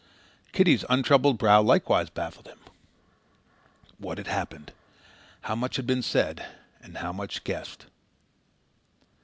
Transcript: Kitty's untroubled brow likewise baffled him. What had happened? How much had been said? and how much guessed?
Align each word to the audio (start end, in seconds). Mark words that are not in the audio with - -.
Kitty's 0.51 0.83
untroubled 0.89 1.37
brow 1.37 1.61
likewise 1.61 2.09
baffled 2.09 2.47
him. 2.47 2.57
What 3.99 4.17
had 4.17 4.25
happened? 4.25 4.71
How 5.41 5.53
much 5.53 5.75
had 5.75 5.85
been 5.85 6.01
said? 6.01 6.43
and 6.81 6.97
how 6.97 7.13
much 7.13 7.43
guessed? 7.43 7.85